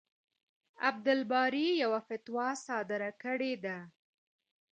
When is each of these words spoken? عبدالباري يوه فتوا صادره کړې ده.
عبدالباري 0.85 1.67
يوه 1.83 1.99
فتوا 2.09 2.47
صادره 2.67 3.11
کړې 3.23 3.53
ده. 3.65 3.77